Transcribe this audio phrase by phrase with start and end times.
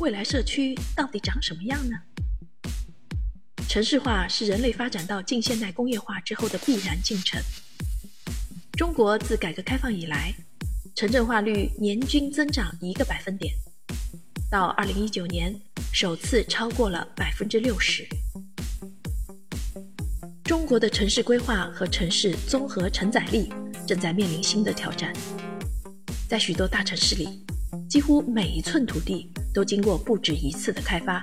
[0.00, 1.94] 未来社区到底长什么样呢？
[3.68, 7.38] 城市化是人类发展到近现代工业化之后的必然进程。
[8.72, 10.34] 中国自改革开放以来，
[10.96, 13.52] 城镇化率年均增长一个百分点，
[14.50, 15.54] 到二零一九年
[15.92, 18.08] 首次超过了百分之六十。
[20.42, 23.52] 中国的城市规划和城市综合承载力
[23.86, 25.12] 正在面临新的挑战，
[26.26, 27.44] 在许多大城市里，
[27.86, 29.30] 几乎每一寸土地。
[29.52, 31.20] 都经过不止一次的开发，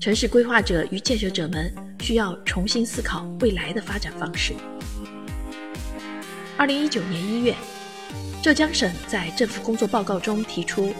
[0.00, 4.52] 城市规划者与建设者们需要重新思考未来的发展方式。
[6.56, 7.54] 二零一九年一月，
[8.42, 10.92] 浙江省在政府工作报告中提出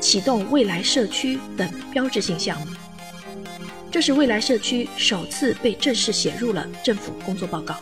[0.00, 2.66] 启动未来社区等标志性项目，
[3.92, 7.76] 这是未来社区首次被正式写入了政府工作报告。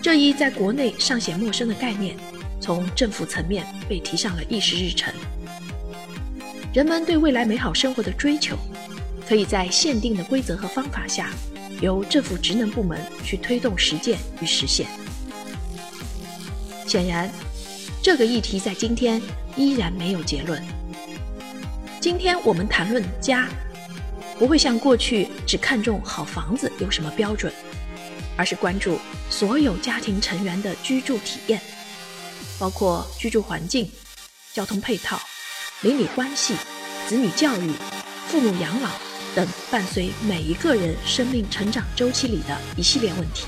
[0.00, 2.16] 这一在国内尚显陌生的概念，
[2.60, 5.12] 从政府层面被提上了议事日程。
[6.72, 8.56] 人们对未来美好生活的追求，
[9.28, 11.30] 可以在限定的规则和方法下，
[11.80, 14.86] 由政府职能部门去推动实践与实现。
[16.86, 17.28] 显然，
[18.00, 19.20] 这个议题在今天
[19.56, 20.62] 依然没有结论。
[22.00, 23.48] 今天我们谈论家，
[24.38, 27.52] 不会像过去只看重好房子有什么标准，
[28.36, 28.96] 而是关注
[29.28, 31.60] 所有家庭成员的居住体验，
[32.60, 33.90] 包括居住环境、
[34.52, 35.20] 交通配套。
[35.82, 36.54] 邻里关系、
[37.08, 37.70] 子女教育、
[38.28, 38.90] 父母养老
[39.34, 43.46] 等伴随每一个人生命成长周期里的一系列问题。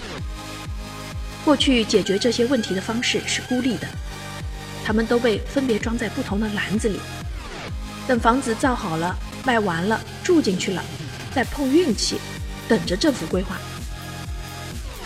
[1.44, 3.86] 过去解决这些问题的方式是孤立的，
[4.82, 6.98] 他们都被分别装在不同的篮子里，
[8.08, 10.82] 等房子造好了、卖完了、住进去了，
[11.34, 12.16] 再碰运气，
[12.66, 13.58] 等着政府规划。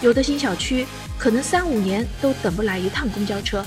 [0.01, 0.87] 有的新小区
[1.19, 3.67] 可能三五年都等不来一趟公交车，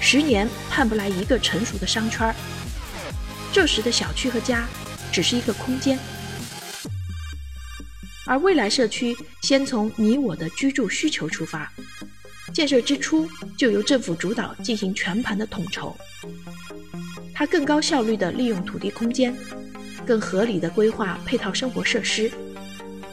[0.00, 2.34] 十年盼不来一个成熟的商圈儿。
[3.54, 4.66] 这时的小区和家
[5.12, 5.96] 只是一个空间，
[8.26, 11.72] 而未来社区先从你我的居住需求出发，
[12.52, 15.96] 建设之初就由政府主导进行全盘的统筹。
[17.32, 19.32] 它更高效率地利用土地空间，
[20.04, 22.32] 更合理地规划配套生活设施，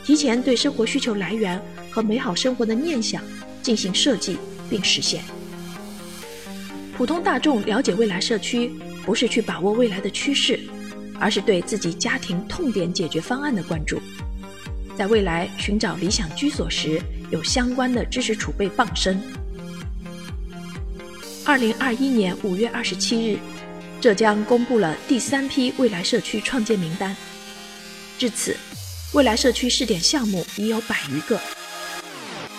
[0.03, 1.61] 提前对生活需求来源
[1.91, 3.23] 和美好生活的念想
[3.61, 5.23] 进行设计并实现。
[6.97, 8.71] 普通大众了解未来社区。
[9.05, 10.59] 不是去把握未来的趋势，
[11.19, 14.01] 而是对自己家庭痛点解决方案的关注，
[14.97, 17.01] 在未来寻找理想居所时，
[17.31, 19.21] 有相关的知识储备傍身。
[21.43, 23.39] 二零二一年五月二十七日，
[23.99, 27.15] 浙江公布了第三批未来社区创建名单，
[28.19, 28.55] 至此，
[29.13, 31.39] 未来社区试点项目已有百余个。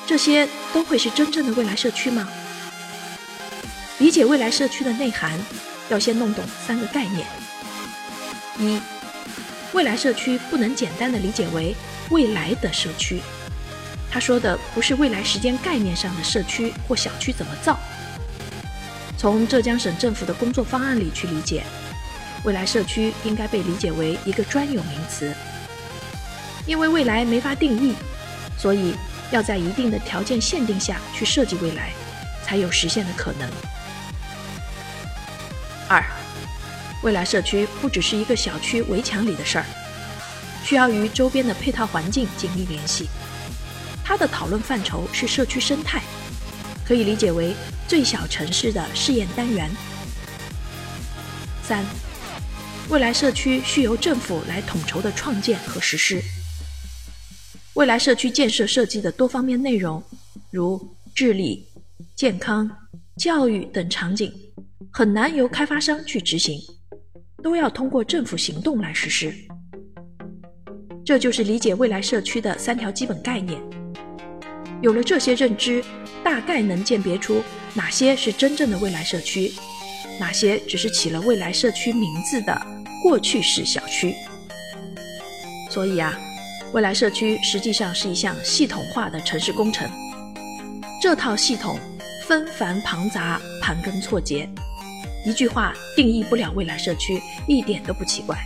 [0.05, 2.29] 这些都会是真正的未来社区吗？
[4.03, 5.39] 理解未来社区的内涵。
[5.89, 7.25] 要先弄懂三个概念：
[8.59, 8.81] 一，
[9.73, 11.77] 未来社区不能简单的理解为
[12.11, 13.21] 未来的社区，
[14.11, 17.79] 他说的不是未来时间概念上的社区或小区怎么造。
[19.17, 21.63] 从浙江省政府的工作方案里去理解，
[22.43, 25.33] 未来社区应该被理解为一个专有名词，
[26.67, 27.95] 因为未来没法定义，
[28.59, 28.95] 所以
[29.31, 31.93] 要在一定的条件限定下去设计未来，
[32.45, 33.49] 才有实现的可能。
[37.03, 39.67] 未来社区不只是一个小区围墙里的事儿，
[40.65, 43.09] 需要与周边的配套环境紧密联系。
[44.05, 46.03] 它的讨论范畴是社区生态，
[46.85, 47.55] 可以理解为
[47.89, 49.71] 最小城市的试验单元。
[51.65, 51.85] 三，
[52.89, 56.23] 未来社区需由政府来统筹的创建和实施。
[57.75, 60.03] 未来社区建设设计的多方面内容，
[60.51, 61.67] 如治理、
[62.15, 62.71] 健康、
[63.17, 64.33] 教育等场景。
[64.93, 66.61] 很难由开发商去执行，
[67.43, 69.35] 都要通过政府行动来实施。
[71.05, 73.61] 这就是理解未来社区的三条基本概念。
[74.81, 75.85] 有了这些认知，
[76.23, 77.43] 大概能鉴别出
[77.75, 79.53] 哪些是真正的未来社区，
[80.21, 82.61] 哪些只是起了未来社区名字的
[83.03, 84.15] 过去式小区。
[85.71, 86.17] 所以啊，
[86.73, 89.91] 未来社区实际上是一项系统化的城市工程。
[91.01, 91.79] 这套系统
[92.27, 94.49] 纷繁庞杂，盘根错节。
[95.25, 98.37] 一句话定义不了未来社区，一点都不奇怪。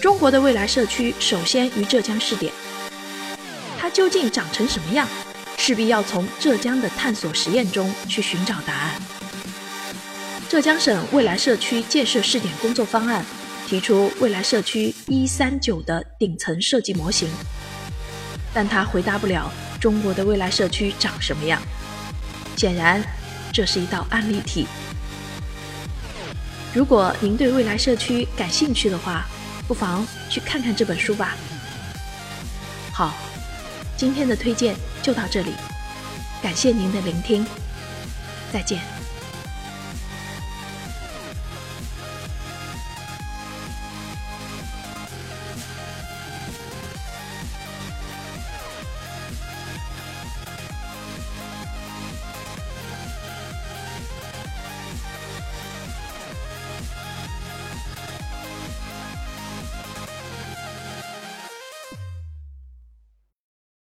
[0.00, 2.52] 中国的未来社区首先于浙江试点，
[3.78, 5.06] 它究竟长成什么样，
[5.58, 9.02] 势必要从浙江的探索实验中去寻找答案。
[10.48, 13.24] 浙江省未来社区建设试点工作方案
[13.66, 17.28] 提出未来社区一三九的顶层设计模型，
[18.54, 21.60] 但它回答不了中国的未来社区长什么样。
[22.56, 23.02] 显然。
[23.56, 24.66] 这是一道案例题。
[26.74, 29.24] 如果您对未来社区感兴趣的话，
[29.66, 31.34] 不妨去看看这本书吧。
[32.92, 33.14] 好，
[33.96, 35.52] 今天的推荐就到这里，
[36.42, 37.46] 感谢您的聆听，
[38.52, 38.95] 再见。